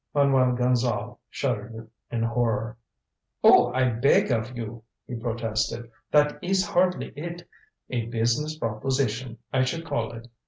[0.15, 2.75] Manuel Gonzale shuddered in horror.
[3.43, 5.91] "Oh, I beg of you," he protested.
[6.09, 7.47] "That is hardly it.
[7.91, 10.27] A business proposition, I should call it.